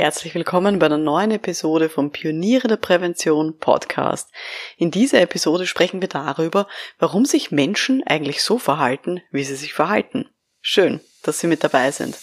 [0.00, 4.30] Herzlich willkommen bei einer neuen Episode vom Pioniere der Prävention Podcast.
[4.76, 6.68] In dieser Episode sprechen wir darüber,
[7.00, 10.28] warum sich Menschen eigentlich so verhalten, wie sie sich verhalten.
[10.60, 12.16] Schön, dass Sie mit dabei sind.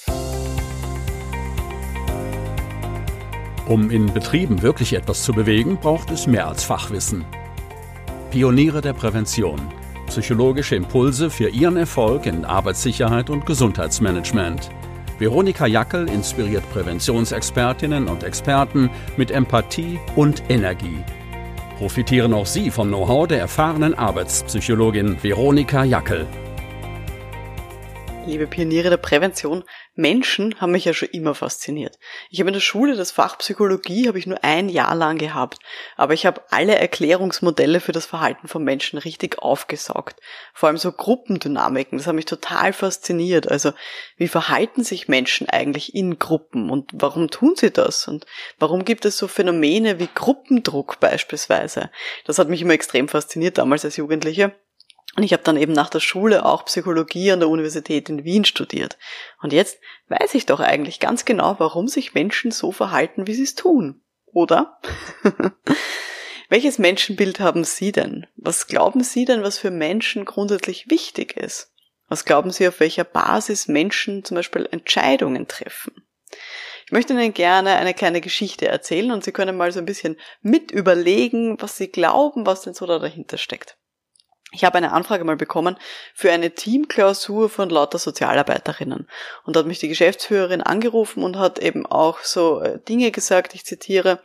[3.68, 7.26] Um in Betrieben wirklich etwas zu bewegen, braucht es mehr als Fachwissen.
[8.32, 9.60] Pioniere der Prävention.
[10.08, 14.70] Psychologische Impulse für Ihren Erfolg in Arbeitssicherheit und Gesundheitsmanagement–
[15.18, 21.04] Veronika Jackel inspiriert Präventionsexpertinnen und Experten mit Empathie und Energie.
[21.78, 26.28] Profitieren auch Sie vom Know-how der erfahrenen Arbeitspsychologin Veronika Jackel.
[28.28, 32.00] Liebe Pioniere der Prävention, Menschen haben mich ja schon immer fasziniert.
[32.32, 35.60] Ich habe in der Schule das Fach Psychologie habe ich nur ein Jahr lang gehabt,
[35.96, 40.20] aber ich habe alle Erklärungsmodelle für das Verhalten von Menschen richtig aufgesaugt.
[40.56, 43.52] Vor allem so Gruppendynamiken, das hat mich total fasziniert.
[43.52, 43.74] Also,
[44.18, 48.08] wie verhalten sich Menschen eigentlich in Gruppen und warum tun sie das?
[48.08, 48.26] Und
[48.58, 51.92] warum gibt es so Phänomene wie Gruppendruck beispielsweise?
[52.26, 54.56] Das hat mich immer extrem fasziniert damals als Jugendliche.
[55.16, 58.44] Und ich habe dann eben nach der Schule auch Psychologie an der Universität in Wien
[58.44, 58.98] studiert.
[59.42, 63.44] Und jetzt weiß ich doch eigentlich ganz genau, warum sich Menschen so verhalten, wie sie
[63.44, 64.02] es tun.
[64.26, 64.80] Oder?
[66.50, 68.28] Welches Menschenbild haben Sie denn?
[68.36, 71.72] Was glauben Sie denn, was für Menschen grundsätzlich wichtig ist?
[72.08, 76.06] Was glauben Sie, auf welcher Basis Menschen zum Beispiel Entscheidungen treffen?
[76.86, 80.18] Ich möchte Ihnen gerne eine kleine Geschichte erzählen und Sie können mal so ein bisschen
[80.42, 83.78] mit überlegen, was Sie glauben, was denn so da dahinter steckt.
[84.56, 85.78] Ich habe eine Anfrage mal bekommen
[86.14, 89.08] für eine Teamklausur von lauter Sozialarbeiterinnen.
[89.44, 93.54] Und da hat mich die Geschäftsführerin angerufen und hat eben auch so äh, Dinge gesagt,
[93.54, 94.22] ich zitiere,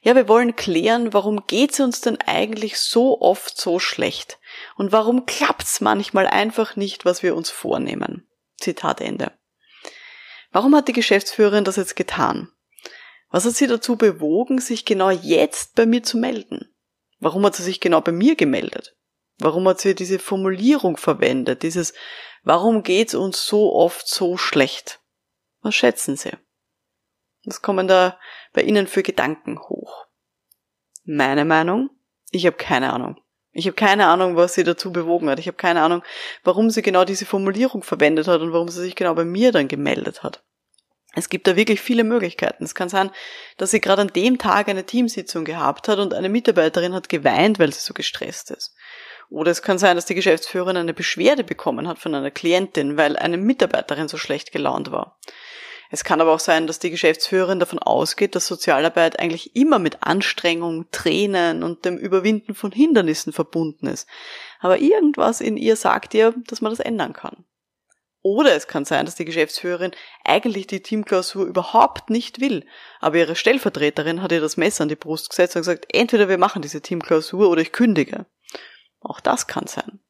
[0.00, 4.38] ja, wir wollen klären, warum geht's uns denn eigentlich so oft so schlecht?
[4.76, 8.26] Und warum klappt's manchmal einfach nicht, was wir uns vornehmen?
[8.56, 9.32] Zitat Ende.
[10.52, 12.48] Warum hat die Geschäftsführerin das jetzt getan?
[13.30, 16.74] Was hat sie dazu bewogen, sich genau jetzt bei mir zu melden?
[17.18, 18.96] Warum hat sie sich genau bei mir gemeldet?
[19.38, 21.62] Warum hat sie diese Formulierung verwendet?
[21.62, 21.94] Dieses,
[22.42, 25.00] warum geht's uns so oft so schlecht?
[25.60, 26.32] Was schätzen Sie?
[27.44, 28.18] Was kommen da
[28.52, 30.06] bei Ihnen für Gedanken hoch?
[31.04, 31.90] Meine Meinung?
[32.30, 33.20] Ich habe keine Ahnung.
[33.52, 35.38] Ich habe keine Ahnung, was sie dazu bewogen hat.
[35.38, 36.02] Ich habe keine Ahnung,
[36.44, 39.66] warum sie genau diese Formulierung verwendet hat und warum sie sich genau bei mir dann
[39.66, 40.44] gemeldet hat.
[41.14, 42.64] Es gibt da wirklich viele Möglichkeiten.
[42.64, 43.10] Es kann sein,
[43.56, 47.58] dass sie gerade an dem Tag eine Teamsitzung gehabt hat und eine Mitarbeiterin hat geweint,
[47.58, 48.75] weil sie so gestresst ist.
[49.28, 53.16] Oder es kann sein, dass die Geschäftsführerin eine Beschwerde bekommen hat von einer Klientin, weil
[53.16, 55.18] eine Mitarbeiterin so schlecht gelaunt war.
[55.90, 60.02] Es kann aber auch sein, dass die Geschäftsführerin davon ausgeht, dass Sozialarbeit eigentlich immer mit
[60.02, 64.08] Anstrengung, Tränen und dem Überwinden von Hindernissen verbunden ist.
[64.60, 67.44] Aber irgendwas in ihr sagt ihr, dass man das ändern kann.
[68.22, 69.92] Oder es kann sein, dass die Geschäftsführerin
[70.24, 72.66] eigentlich die Teamklausur überhaupt nicht will,
[72.98, 76.36] aber ihre Stellvertreterin hat ihr das Messer an die Brust gesetzt und gesagt, entweder wir
[76.36, 78.26] machen diese Teamklausur oder ich kündige.
[79.08, 80.00] Auch das kann sein.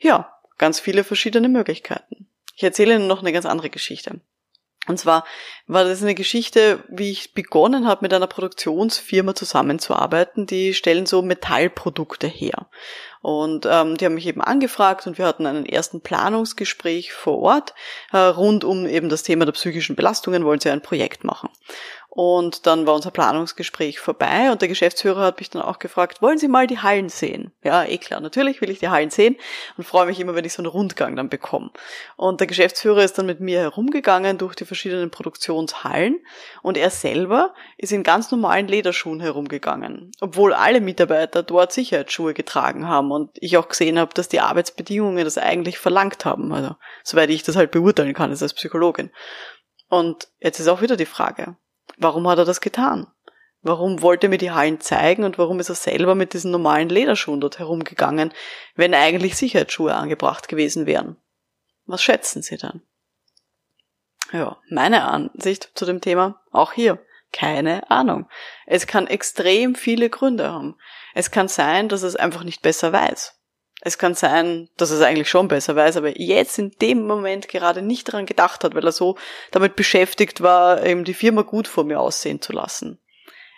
[0.00, 2.28] Ja, ganz viele verschiedene Möglichkeiten.
[2.54, 4.20] Ich erzähle Ihnen noch eine ganz andere Geschichte.
[4.86, 5.24] Und zwar
[5.66, 10.46] war das eine Geschichte, wie ich begonnen habe, mit einer Produktionsfirma zusammenzuarbeiten.
[10.46, 12.68] Die stellen so Metallprodukte her.
[13.20, 17.74] Und ähm, die haben mich eben angefragt und wir hatten einen ersten Planungsgespräch vor Ort.
[18.12, 21.48] Äh, rund um eben das Thema der psychischen Belastungen wollen sie ein Projekt machen.
[22.18, 26.38] Und dann war unser Planungsgespräch vorbei und der Geschäftsführer hat mich dann auch gefragt, wollen
[26.38, 27.52] Sie mal die Hallen sehen?
[27.62, 29.36] Ja, eh klar, natürlich will ich die Hallen sehen
[29.76, 31.72] und freue mich immer, wenn ich so einen Rundgang dann bekomme.
[32.16, 36.24] Und der Geschäftsführer ist dann mit mir herumgegangen durch die verschiedenen Produktionshallen
[36.62, 42.88] und er selber ist in ganz normalen Lederschuhen herumgegangen, obwohl alle Mitarbeiter dort Sicherheitsschuhe getragen
[42.88, 47.28] haben und ich auch gesehen habe, dass die Arbeitsbedingungen das eigentlich verlangt haben, also soweit
[47.28, 49.10] ich das halt beurteilen kann als Psychologin.
[49.90, 51.56] Und jetzt ist auch wieder die Frage,
[51.96, 53.06] Warum hat er das getan?
[53.62, 56.88] Warum wollte er mir die Hallen zeigen und warum ist er selber mit diesen normalen
[56.88, 58.32] Lederschuhen dort herumgegangen,
[58.76, 61.16] wenn eigentlich Sicherheitsschuhe angebracht gewesen wären?
[61.84, 62.82] Was schätzen Sie dann?
[64.32, 68.28] Ja, meine Ansicht zu dem Thema, auch hier, keine Ahnung.
[68.66, 70.76] Es kann extrem viele Gründe haben.
[71.14, 73.35] Es kann sein, dass es einfach nicht besser weiß.
[73.86, 77.46] Es kann sein, dass er es eigentlich schon besser weiß, aber jetzt in dem Moment
[77.46, 79.16] gerade nicht daran gedacht hat, weil er so
[79.52, 82.98] damit beschäftigt war, eben die Firma gut vor mir aussehen zu lassen.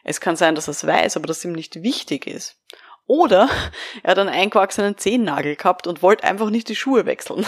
[0.05, 2.59] Es kann sein, dass er es weiß, aber dass ihm nicht wichtig ist.
[3.07, 3.49] Oder
[4.03, 7.47] er hat einen eingewachsenen Zehennagel gehabt und wollte einfach nicht die Schuhe wechseln.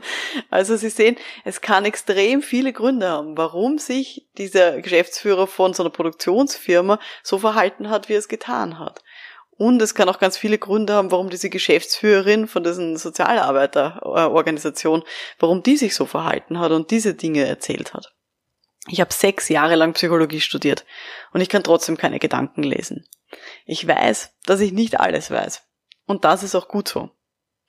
[0.50, 5.82] also Sie sehen, es kann extrem viele Gründe haben, warum sich dieser Geschäftsführer von so
[5.82, 9.02] einer Produktionsfirma so verhalten hat, wie er es getan hat.
[9.60, 15.02] Und es kann auch ganz viele Gründe haben, warum diese Geschäftsführerin von diesen Sozialarbeiterorganisation,
[15.38, 18.14] warum die sich so verhalten hat und diese Dinge erzählt hat.
[18.88, 20.86] Ich habe sechs Jahre lang Psychologie studiert
[21.34, 23.06] und ich kann trotzdem keine Gedanken lesen.
[23.66, 25.62] Ich weiß, dass ich nicht alles weiß.
[26.06, 27.10] Und das ist auch gut so.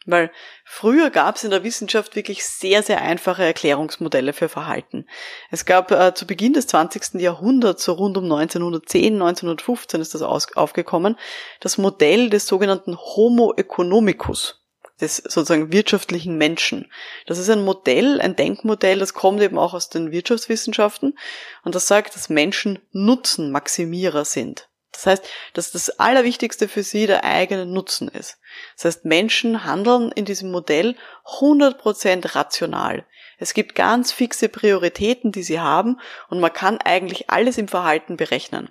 [0.06, 0.32] Weil
[0.66, 5.06] früher gab es in der Wissenschaft wirklich sehr, sehr einfache Erklärungsmodelle für Verhalten.
[5.52, 7.22] Es gab äh, zu Beginn des 20.
[7.22, 11.18] Jahrhunderts, so rund um 1910, 1915 ist das aufgekommen,
[11.60, 14.58] das Modell des sogenannten Homo economicus
[15.02, 16.92] des sozusagen wirtschaftlichen Menschen.
[17.26, 21.18] Das ist ein Modell, ein Denkmodell, das kommt eben auch aus den Wirtschaftswissenschaften
[21.64, 24.70] und das sagt, dass Menschen Nutzenmaximierer sind.
[24.92, 28.40] Das heißt, dass das Allerwichtigste für sie der eigene Nutzen ist.
[28.76, 30.96] Das heißt, Menschen handeln in diesem Modell
[31.26, 33.06] 100% rational.
[33.38, 36.00] Es gibt ganz fixe Prioritäten, die sie haben
[36.30, 38.70] und man kann eigentlich alles im Verhalten berechnen.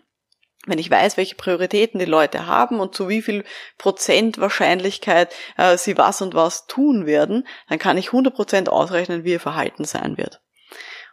[0.66, 3.44] Wenn ich weiß, welche Prioritäten die Leute haben und zu wie viel
[3.78, 9.32] Prozent Wahrscheinlichkeit äh, sie was und was tun werden, dann kann ich 100% ausrechnen, wie
[9.32, 10.42] ihr Verhalten sein wird.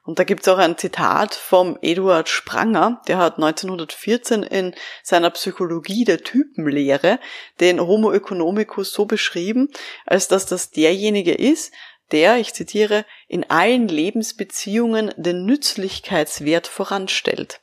[0.08, 4.74] Und da gibt's auch ein Zitat vom Eduard Spranger, der hat 1914 in
[5.04, 7.20] seiner Psychologie der Typenlehre
[7.60, 9.68] den Homo economicus so beschrieben,
[10.06, 11.74] als dass das derjenige ist,
[12.14, 17.60] der, ich zitiere, in allen Lebensbeziehungen den Nützlichkeitswert voranstellt.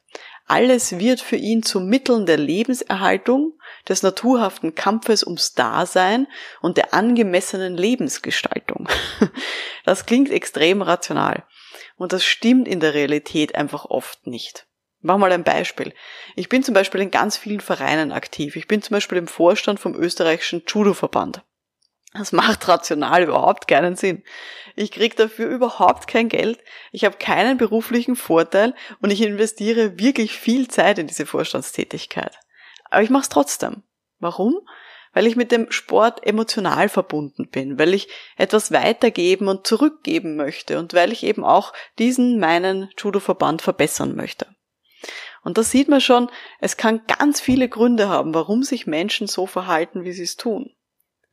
[0.46, 3.54] Alles wird für ihn zu Mitteln der Lebenserhaltung,
[3.88, 6.26] des naturhaften Kampfes ums Dasein
[6.60, 8.86] und der angemessenen Lebensgestaltung.
[9.86, 11.44] Das klingt extrem rational.
[11.96, 14.66] Und das stimmt in der Realität einfach oft nicht.
[15.00, 15.92] Mach mal ein Beispiel.
[16.34, 18.56] Ich bin zum Beispiel in ganz vielen Vereinen aktiv.
[18.56, 21.42] Ich bin zum Beispiel im Vorstand vom österreichischen Judo-Verband.
[22.14, 24.22] Das macht rational überhaupt keinen Sinn.
[24.76, 26.58] Ich krieg dafür überhaupt kein Geld,
[26.92, 32.38] ich habe keinen beruflichen Vorteil und ich investiere wirklich viel Zeit in diese Vorstandstätigkeit.
[32.88, 33.82] Aber ich mache es trotzdem.
[34.20, 34.60] Warum?
[35.14, 40.78] Weil ich mit dem Sport emotional verbunden bin, weil ich etwas weitergeben und zurückgeben möchte
[40.78, 44.46] und weil ich eben auch diesen meinen Judo-Verband verbessern möchte.
[45.42, 46.30] Und da sieht man schon,
[46.60, 50.74] es kann ganz viele Gründe haben, warum sich Menschen so verhalten, wie sie es tun.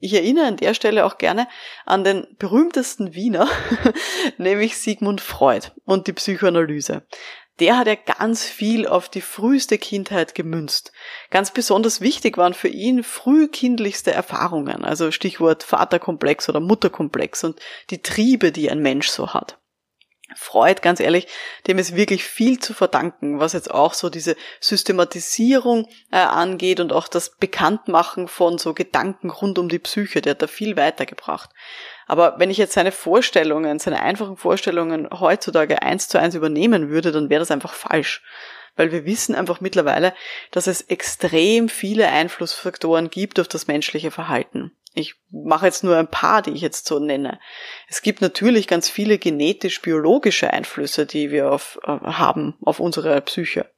[0.04, 1.48] Ich erinnere an der Stelle auch gerne
[1.86, 3.48] an den berühmtesten Wiener,
[4.38, 7.06] nämlich Sigmund Freud und die Psychoanalyse
[7.62, 10.92] der hat ja ganz viel auf die früheste Kindheit gemünzt.
[11.30, 17.60] Ganz besonders wichtig waren für ihn frühkindlichste Erfahrungen, also Stichwort Vaterkomplex oder Mutterkomplex und
[17.92, 19.60] die Triebe, die ein Mensch so hat.
[20.36, 21.28] Freud, ganz ehrlich,
[21.68, 26.94] dem ist wirklich viel zu verdanken, was jetzt auch so diese Systematisierung äh, angeht und
[26.94, 31.50] auch das Bekanntmachen von so Gedanken rund um die Psyche, der hat da viel weitergebracht.
[32.12, 37.14] Aber wenn ich jetzt seine Vorstellungen, seine einfachen Vorstellungen heutzutage eins zu eins übernehmen würde,
[37.14, 38.22] dann wäre das einfach falsch.
[38.76, 40.14] Weil wir wissen einfach mittlerweile,
[40.52, 44.74] dass es extrem viele Einflussfaktoren gibt auf das menschliche Verhalten.
[44.94, 47.40] Ich mache jetzt nur ein paar, die ich jetzt so nenne.
[47.88, 53.72] Es gibt natürlich ganz viele genetisch-biologische Einflüsse, die wir auf, äh, haben auf unsere Psyche.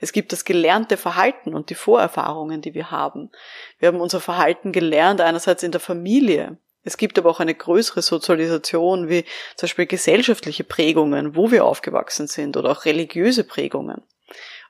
[0.00, 3.30] Es gibt das gelernte Verhalten und die Vorerfahrungen, die wir haben.
[3.78, 8.00] Wir haben unser Verhalten gelernt einerseits in der Familie, es gibt aber auch eine größere
[8.00, 9.24] Sozialisation wie
[9.56, 14.00] zum Beispiel gesellschaftliche Prägungen, wo wir aufgewachsen sind oder auch religiöse Prägungen.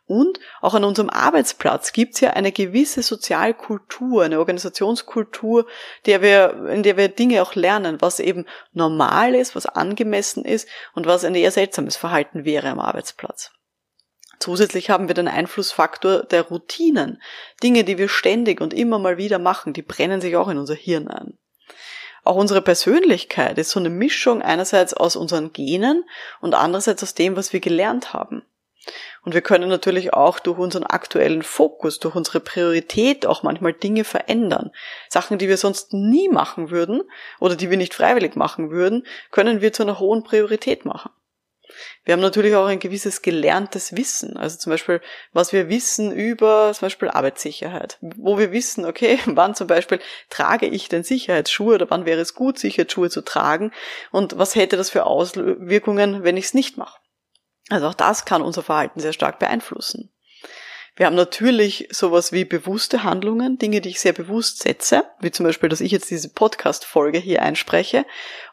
[0.07, 5.67] Und auch an unserem Arbeitsplatz gibt es ja eine gewisse Sozialkultur, eine Organisationskultur,
[6.07, 10.69] der wir, in der wir Dinge auch lernen, was eben normal ist, was angemessen ist
[10.95, 13.53] und was ein eher seltsames Verhalten wäre am Arbeitsplatz.
[14.41, 17.23] Zusätzlich haben wir den Einflussfaktor der Routinen.
[17.63, 20.75] Dinge, die wir ständig und immer mal wieder machen, die brennen sich auch in unser
[20.75, 21.39] Hirn ein.
[22.25, 26.05] Auch unsere Persönlichkeit ist so eine Mischung einerseits aus unseren Genen
[26.41, 28.43] und andererseits aus dem, was wir gelernt haben.
[29.23, 34.05] Und wir können natürlich auch durch unseren aktuellen Fokus, durch unsere Priorität auch manchmal Dinge
[34.05, 34.71] verändern.
[35.09, 37.03] Sachen, die wir sonst nie machen würden
[37.39, 41.11] oder die wir nicht freiwillig machen würden, können wir zu einer hohen Priorität machen.
[42.05, 44.37] Wir haben natürlich auch ein gewisses gelerntes Wissen.
[44.37, 45.01] Also zum Beispiel,
[45.33, 47.99] was wir wissen über zum Beispiel Arbeitssicherheit.
[48.01, 52.35] Wo wir wissen, okay, wann zum Beispiel trage ich denn Sicherheitsschuhe oder wann wäre es
[52.35, 53.73] gut, Sicherheitsschuhe zu tragen
[54.11, 56.99] und was hätte das für Auswirkungen, wenn ich es nicht mache.
[57.71, 60.11] Also auch das kann unser Verhalten sehr stark beeinflussen.
[60.99, 65.47] Wir haben natürlich sowas wie bewusste Handlungen, Dinge, die ich sehr bewusst setze, wie zum
[65.47, 68.05] Beispiel, dass ich jetzt diese Podcast-Folge hier einspreche.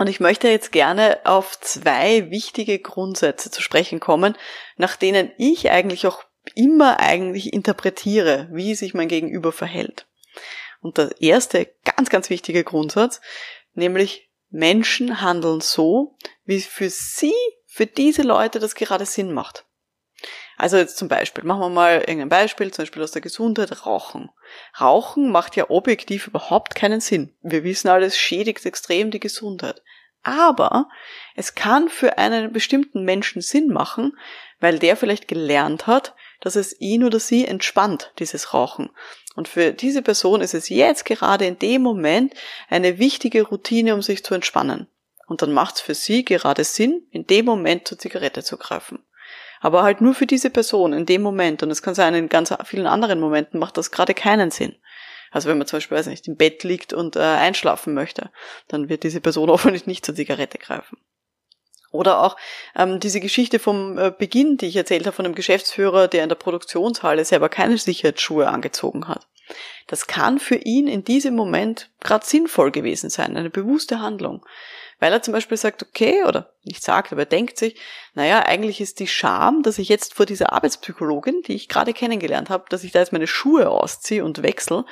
[0.00, 4.34] Und ich möchte jetzt gerne auf zwei wichtige Grundsätze zu sprechen kommen,
[4.78, 10.06] nach denen ich eigentlich auch immer eigentlich interpretiere, wie sich mein Gegenüber verhält.
[10.80, 13.20] Und der erste ganz, ganz wichtige Grundsatz,
[13.74, 16.16] nämlich Menschen handeln so,
[16.46, 17.34] wie für sie,
[17.66, 19.66] für diese Leute das gerade Sinn macht.
[20.56, 24.30] Also jetzt zum Beispiel, machen wir mal irgendein Beispiel, zum Beispiel aus der Gesundheit, Rauchen.
[24.78, 27.34] Rauchen macht ja objektiv überhaupt keinen Sinn.
[27.40, 29.82] Wir wissen alles, schädigt extrem die Gesundheit.
[30.22, 30.88] Aber
[31.34, 34.16] es kann für einen bestimmten Menschen Sinn machen,
[34.60, 38.90] weil der vielleicht gelernt hat, dass es ihn oder sie entspannt, dieses Rauchen.
[39.34, 42.34] Und für diese Person ist es jetzt gerade in dem Moment
[42.68, 44.88] eine wichtige Routine, um sich zu entspannen.
[45.26, 49.04] Und dann macht es für sie gerade Sinn, in dem Moment zur Zigarette zu greifen.
[49.60, 51.62] Aber halt nur für diese Person in dem Moment.
[51.62, 54.74] Und es kann sein, in ganz vielen anderen Momenten macht das gerade keinen Sinn.
[55.30, 58.30] Also wenn man zum Beispiel, weiß nicht, im Bett liegt und äh, einschlafen möchte,
[58.68, 60.98] dann wird diese Person hoffentlich nicht zur Zigarette greifen.
[61.92, 62.36] Oder auch
[62.76, 66.28] ähm, diese Geschichte vom äh, Beginn, die ich erzählt habe von einem Geschäftsführer, der in
[66.28, 69.26] der Produktionshalle selber keine Sicherheitsschuhe angezogen hat.
[69.88, 74.46] Das kann für ihn in diesem Moment gerade sinnvoll gewesen sein, eine bewusste Handlung.
[75.00, 77.80] Weil er zum Beispiel sagt, okay, oder nicht sagt, aber er denkt sich,
[78.14, 82.50] naja, eigentlich ist die Scham, dass ich jetzt vor dieser Arbeitspsychologin, die ich gerade kennengelernt
[82.50, 84.84] habe, dass ich da jetzt meine Schuhe ausziehe und wechsle,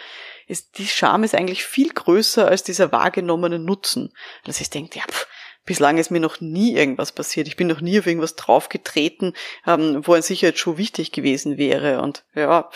[0.47, 4.15] ist, die Scham ist eigentlich viel größer als dieser wahrgenommene Nutzen.
[4.45, 5.29] Dass ich denke, ja, pff,
[5.69, 7.47] bislang ist mir noch nie irgendwas passiert.
[7.47, 9.35] Ich bin noch nie auf irgendwas draufgetreten,
[9.67, 12.01] ähm, wo ein Sicherheitsschuh wichtig gewesen wäre.
[12.01, 12.71] Und ja,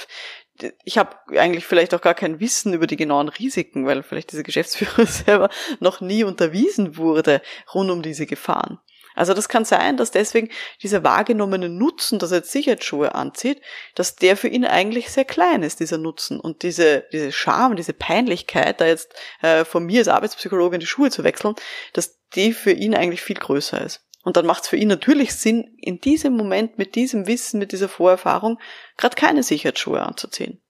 [0.84, 4.42] ich habe eigentlich vielleicht auch gar kein Wissen über die genauen Risiken, weil vielleicht dieser
[4.42, 5.50] Geschäftsführer selber
[5.80, 7.42] noch nie unterwiesen wurde
[7.74, 8.78] rund um diese Gefahren.
[9.14, 10.48] Also das kann sein, dass deswegen
[10.82, 13.60] dieser wahrgenommene Nutzen, dass er jetzt Sicherheitsschuhe anzieht,
[13.94, 16.40] dass der für ihn eigentlich sehr klein ist, dieser Nutzen.
[16.40, 21.10] Und diese, diese Scham, diese Peinlichkeit, da jetzt äh, von mir als Arbeitspsychologin die Schuhe
[21.10, 21.54] zu wechseln,
[21.92, 24.00] dass die für ihn eigentlich viel größer ist.
[24.22, 27.72] Und dann macht es für ihn natürlich Sinn, in diesem Moment mit diesem Wissen, mit
[27.72, 28.58] dieser Vorerfahrung
[28.96, 30.62] gerade keine Sicherheitsschuhe anzuziehen.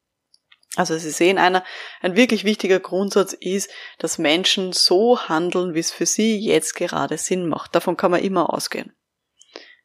[0.74, 1.62] Also Sie sehen, einer,
[2.00, 7.18] ein wirklich wichtiger Grundsatz ist, dass Menschen so handeln, wie es für sie jetzt gerade
[7.18, 7.74] Sinn macht.
[7.74, 8.96] Davon kann man immer ausgehen.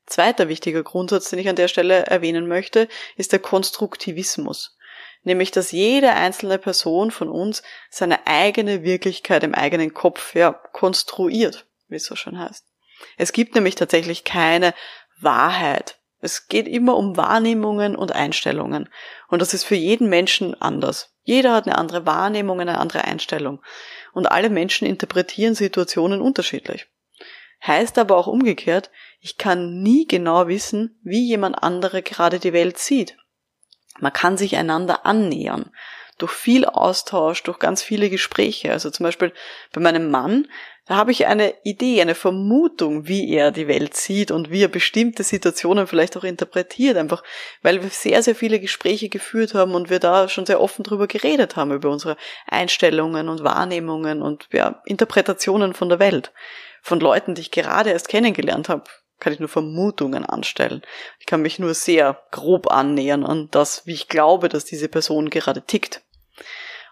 [0.05, 4.77] Zweiter wichtiger Grundsatz, den ich an der Stelle erwähnen möchte, ist der Konstruktivismus.
[5.23, 11.67] Nämlich, dass jede einzelne Person von uns seine eigene Wirklichkeit im eigenen Kopf ja, konstruiert,
[11.89, 12.65] wie es so schön heißt.
[13.17, 14.73] Es gibt nämlich tatsächlich keine
[15.19, 15.99] Wahrheit.
[16.19, 18.89] Es geht immer um Wahrnehmungen und Einstellungen.
[19.27, 21.15] Und das ist für jeden Menschen anders.
[21.23, 23.61] Jeder hat eine andere Wahrnehmung, eine andere Einstellung.
[24.13, 26.87] Und alle Menschen interpretieren Situationen unterschiedlich.
[27.65, 28.89] Heißt aber auch umgekehrt,
[29.19, 33.17] ich kann nie genau wissen, wie jemand andere gerade die Welt sieht.
[33.99, 35.71] Man kann sich einander annähern
[36.17, 38.71] durch viel Austausch, durch ganz viele Gespräche.
[38.71, 39.33] Also zum Beispiel
[39.71, 40.47] bei meinem Mann,
[40.87, 44.69] da habe ich eine Idee, eine Vermutung, wie er die Welt sieht und wie er
[44.69, 47.23] bestimmte Situationen vielleicht auch interpretiert, einfach
[47.61, 51.07] weil wir sehr, sehr viele Gespräche geführt haben und wir da schon sehr offen drüber
[51.07, 52.15] geredet haben, über unsere
[52.47, 56.31] Einstellungen und Wahrnehmungen und ja, Interpretationen von der Welt.
[56.81, 58.85] Von Leuten, die ich gerade erst kennengelernt habe,
[59.19, 60.83] kann ich nur Vermutungen anstellen.
[61.19, 65.29] Ich kann mich nur sehr grob annähern an das, wie ich glaube, dass diese Person
[65.29, 66.03] gerade tickt.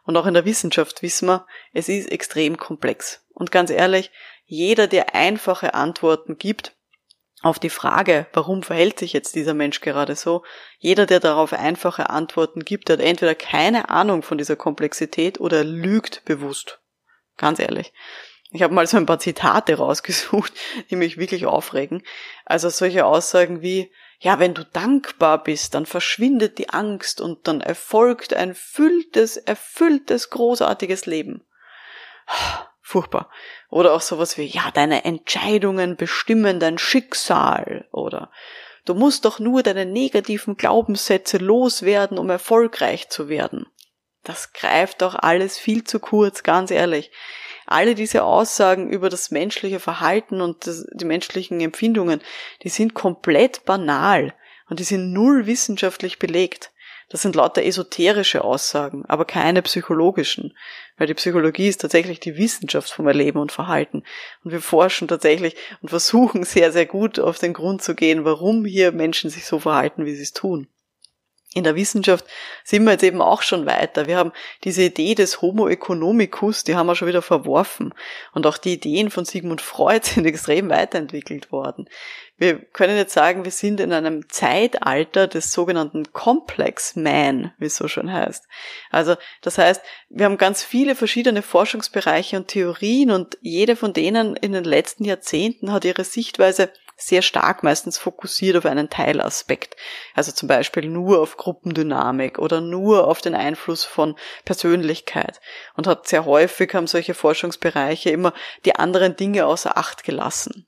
[0.05, 3.25] Und auch in der Wissenschaft wissen wir, es ist extrem komplex.
[3.33, 4.11] Und ganz ehrlich,
[4.45, 6.75] jeder, der einfache Antworten gibt
[7.41, 10.43] auf die Frage, warum verhält sich jetzt dieser Mensch gerade so,
[10.79, 16.23] jeder, der darauf einfache Antworten gibt, hat entweder keine Ahnung von dieser Komplexität oder lügt
[16.25, 16.79] bewusst.
[17.37, 17.93] Ganz ehrlich.
[18.51, 20.53] Ich habe mal so ein paar Zitate rausgesucht,
[20.89, 22.03] die mich wirklich aufregen.
[22.45, 27.61] Also solche Aussagen wie, ja, wenn du dankbar bist, dann verschwindet die Angst und dann
[27.61, 31.45] erfolgt ein fülltes, erfülltes, großartiges Leben.
[32.81, 33.29] Furchtbar.
[33.69, 38.31] Oder auch sowas wie, ja, deine Entscheidungen bestimmen dein Schicksal oder
[38.85, 43.65] du musst doch nur deine negativen Glaubenssätze loswerden, um erfolgreich zu werden.
[44.23, 47.11] Das greift doch alles viel zu kurz, ganz ehrlich.
[47.65, 52.21] Alle diese Aussagen über das menschliche Verhalten und das, die menschlichen Empfindungen,
[52.63, 54.33] die sind komplett banal
[54.69, 56.71] und die sind null wissenschaftlich belegt.
[57.09, 60.57] Das sind lauter esoterische Aussagen, aber keine psychologischen,
[60.97, 64.03] weil die Psychologie ist tatsächlich die Wissenschaft vom Erleben und Verhalten.
[64.43, 68.65] Und wir forschen tatsächlich und versuchen sehr, sehr gut auf den Grund zu gehen, warum
[68.65, 70.67] hier Menschen sich so verhalten, wie sie es tun
[71.55, 72.25] in der Wissenschaft
[72.65, 74.07] sind wir jetzt eben auch schon weiter.
[74.07, 74.33] Wir haben
[74.65, 77.93] diese Idee des Homo economicus, die haben wir schon wieder verworfen.
[78.33, 81.87] Und auch die Ideen von Sigmund Freud sind extrem weiterentwickelt worden.
[82.37, 87.77] Wir können jetzt sagen, wir sind in einem Zeitalter des sogenannten Complex Man, wie es
[87.77, 88.45] so schön heißt.
[88.91, 94.35] Also, das heißt, wir haben ganz viele verschiedene Forschungsbereiche und Theorien und jede von denen
[94.35, 99.75] in den letzten Jahrzehnten hat ihre Sichtweise sehr stark meistens fokussiert auf einen Teilaspekt.
[100.13, 105.41] Also zum Beispiel nur auf Gruppendynamik oder nur auf den Einfluss von Persönlichkeit.
[105.75, 108.33] Und hat sehr häufig haben solche Forschungsbereiche immer
[108.63, 110.67] die anderen Dinge außer Acht gelassen.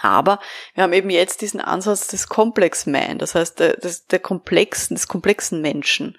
[0.00, 0.38] Aber
[0.74, 4.94] wir haben eben jetzt diesen Ansatz des Complex Man, das heißt der, des, der komplexen,
[4.94, 6.16] des komplexen Menschen.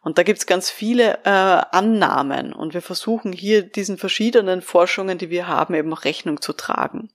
[0.00, 5.28] Und da gibt's ganz viele äh, Annahmen und wir versuchen hier diesen verschiedenen Forschungen, die
[5.28, 7.10] wir haben, eben auch Rechnung zu tragen.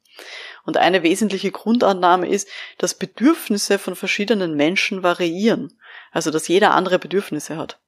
[0.65, 5.77] Und eine wesentliche Grundannahme ist, dass Bedürfnisse von verschiedenen Menschen variieren.
[6.12, 7.79] Also, dass jeder andere Bedürfnisse hat.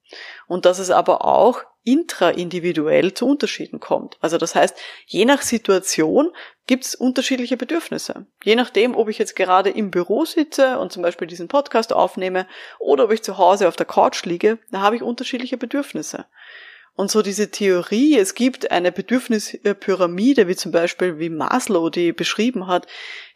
[0.46, 4.18] Und dass es aber auch intraindividuell zu Unterschieden kommt.
[4.20, 6.32] Also das heißt, je nach Situation
[6.66, 8.26] gibt es unterschiedliche Bedürfnisse.
[8.42, 12.48] Je nachdem, ob ich jetzt gerade im Büro sitze und zum Beispiel diesen Podcast aufnehme
[12.80, 16.26] oder ob ich zu Hause auf der Couch liege, da habe ich unterschiedliche Bedürfnisse.
[16.96, 22.66] Und so diese Theorie, es gibt eine Bedürfnispyramide, wie zum Beispiel wie Maslow die beschrieben
[22.66, 22.86] hat,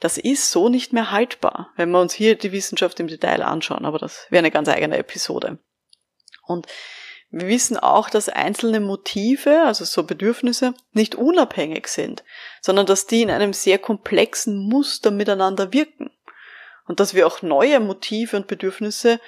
[0.00, 3.84] das ist so nicht mehr haltbar, wenn wir uns hier die Wissenschaft im Detail anschauen.
[3.84, 5.58] Aber das wäre eine ganz eigene Episode.
[6.46, 6.66] Und
[7.30, 12.24] wir wissen auch, dass einzelne Motive, also so Bedürfnisse, nicht unabhängig sind,
[12.62, 16.10] sondern dass die in einem sehr komplexen Muster miteinander wirken.
[16.86, 19.20] Und dass wir auch neue Motive und Bedürfnisse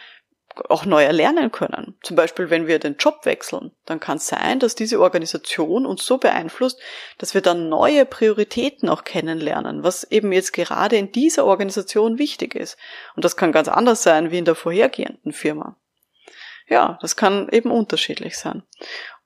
[0.68, 1.96] auch neu erlernen können.
[2.02, 6.04] Zum Beispiel, wenn wir den Job wechseln, dann kann es sein, dass diese Organisation uns
[6.04, 6.80] so beeinflusst,
[7.18, 12.54] dass wir dann neue Prioritäten auch kennenlernen, was eben jetzt gerade in dieser Organisation wichtig
[12.54, 12.76] ist.
[13.16, 15.76] Und das kann ganz anders sein wie in der vorhergehenden Firma.
[16.68, 18.62] Ja, das kann eben unterschiedlich sein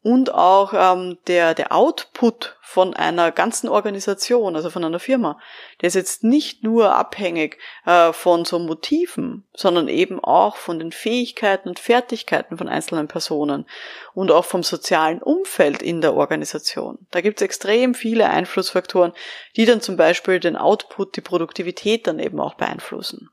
[0.07, 5.37] und auch ähm, der, der Output von einer ganzen Organisation, also von einer Firma,
[5.81, 10.93] der ist jetzt nicht nur abhängig äh, von so Motiven, sondern eben auch von den
[10.93, 13.67] Fähigkeiten und Fertigkeiten von einzelnen Personen
[14.15, 16.99] und auch vom sozialen Umfeld in der Organisation.
[17.11, 19.13] Da gibt es extrem viele Einflussfaktoren,
[19.57, 23.29] die dann zum Beispiel den Output, die Produktivität dann eben auch beeinflussen.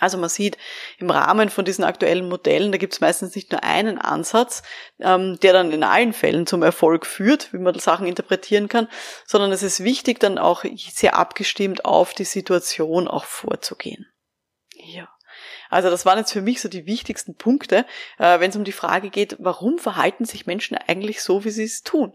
[0.00, 0.58] Also man sieht
[0.98, 4.62] im Rahmen von diesen aktuellen Modellen, da gibt es meistens nicht nur einen Ansatz,
[4.98, 8.88] ähm, der dann in allen Fällen zum Erfolg führt, wie man Sachen interpretieren kann,
[9.26, 14.06] sondern es ist wichtig, dann auch sehr abgestimmt auf die Situation auch vorzugehen.
[14.74, 15.08] Ja.
[15.70, 17.86] Also das waren jetzt für mich so die wichtigsten Punkte,
[18.18, 21.64] äh, wenn es um die Frage geht, warum verhalten sich Menschen eigentlich so, wie sie
[21.64, 22.12] es tun.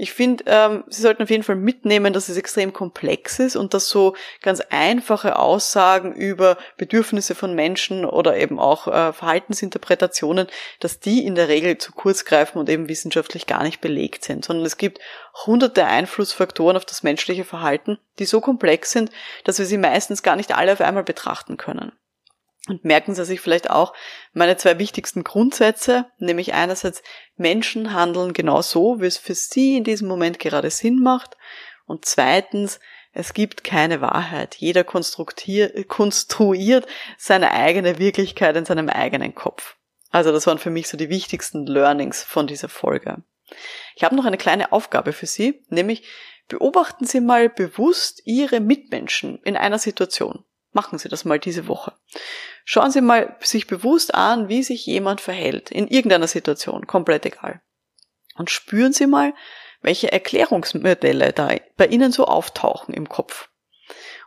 [0.00, 3.74] Ich finde, ähm, sie sollten auf jeden Fall mitnehmen, dass es extrem komplex ist und
[3.74, 10.46] dass so ganz einfache Aussagen über Bedürfnisse von Menschen oder eben auch äh, Verhaltensinterpretationen,
[10.78, 14.44] dass die in der Regel zu kurz greifen und eben wissenschaftlich gar nicht belegt sind,
[14.44, 15.00] sondern es gibt
[15.46, 19.10] hunderte Einflussfaktoren auf das menschliche Verhalten, die so komplex sind,
[19.42, 21.90] dass wir sie meistens gar nicht alle auf einmal betrachten können.
[22.68, 23.94] Und merken Sie sich vielleicht auch
[24.34, 27.02] meine zwei wichtigsten Grundsätze, nämlich einerseits
[27.36, 31.36] Menschen handeln genau so, wie es für Sie in diesem Moment gerade Sinn macht.
[31.86, 32.78] Und zweitens,
[33.12, 34.54] es gibt keine Wahrheit.
[34.56, 39.76] Jeder konstruiert seine eigene Wirklichkeit in seinem eigenen Kopf.
[40.10, 43.22] Also das waren für mich so die wichtigsten Learnings von dieser Folge.
[43.96, 46.06] Ich habe noch eine kleine Aufgabe für Sie, nämlich
[46.48, 50.44] beobachten Sie mal bewusst Ihre Mitmenschen in einer Situation.
[50.78, 51.92] Machen Sie das mal diese Woche.
[52.64, 57.60] Schauen Sie mal sich bewusst an, wie sich jemand verhält, in irgendeiner Situation, komplett egal.
[58.36, 59.34] Und spüren Sie mal,
[59.82, 63.48] welche Erklärungsmodelle da bei Ihnen so auftauchen im Kopf.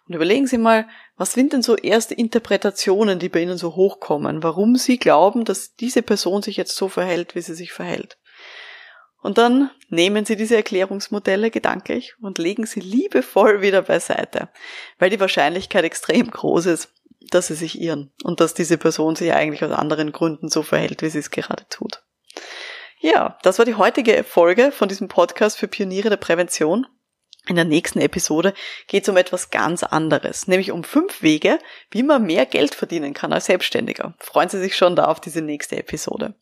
[0.05, 4.43] Und überlegen Sie mal, was sind denn so erste Interpretationen, die bei Ihnen so hochkommen,
[4.43, 8.17] warum Sie glauben, dass diese Person sich jetzt so verhält, wie sie sich verhält.
[9.21, 14.49] Und dann nehmen Sie diese Erklärungsmodelle gedanklich und legen sie liebevoll wieder beiseite,
[14.97, 16.93] weil die Wahrscheinlichkeit extrem groß ist,
[17.29, 21.01] dass sie sich irren und dass diese Person sich eigentlich aus anderen Gründen so verhält,
[21.01, 22.03] wie sie es gerade tut.
[22.99, 26.87] Ja, das war die heutige Folge von diesem Podcast für Pioniere der Prävention.
[27.47, 28.53] In der nächsten Episode
[28.85, 31.57] geht es um etwas ganz anderes, nämlich um fünf Wege,
[31.89, 34.13] wie man mehr Geld verdienen kann als Selbstständiger.
[34.19, 36.35] Freuen Sie sich schon da auf diese nächste Episode.